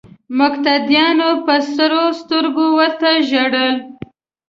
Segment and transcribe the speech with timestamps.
[0.39, 3.73] مقتدیانو په سرو سترګو ورته ژړل.